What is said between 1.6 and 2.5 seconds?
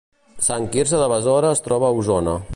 troba a Osona